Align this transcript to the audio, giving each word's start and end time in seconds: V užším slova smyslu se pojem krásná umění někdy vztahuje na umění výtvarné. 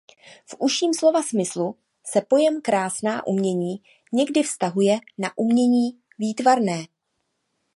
V 0.45 0.55
užším 0.59 0.93
slova 0.93 1.23
smyslu 1.23 1.75
se 2.05 2.21
pojem 2.21 2.61
krásná 2.61 3.27
umění 3.27 3.75
někdy 4.13 4.43
vztahuje 4.43 4.97
na 5.17 5.37
umění 5.37 5.99
výtvarné. 6.19 6.85